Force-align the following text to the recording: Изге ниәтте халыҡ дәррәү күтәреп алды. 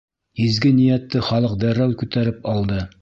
Изге 0.45 0.71
ниәтте 0.77 1.21
халыҡ 1.27 1.53
дәррәү 1.65 1.99
күтәреп 2.01 2.49
алды. 2.55 2.81